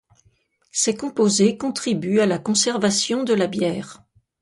Ces 0.71 0.95
composés 0.95 1.59
contribuent 1.59 2.21
à 2.21 2.25
la 2.25 2.39
conservation 2.39 3.23
de 3.23 3.35
la 3.35 3.45
bière. 3.45 4.01